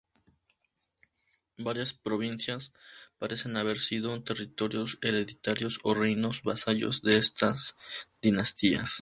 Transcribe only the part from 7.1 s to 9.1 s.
estas dinastías.